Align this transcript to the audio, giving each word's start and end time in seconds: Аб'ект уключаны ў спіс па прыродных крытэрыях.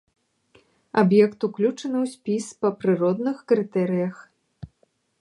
Аб'ект 1.01 1.39
уключаны 1.49 1.97
ў 2.03 2.07
спіс 2.15 2.45
па 2.65 2.69
прыродных 2.83 3.37
крытэрыях. 3.53 4.15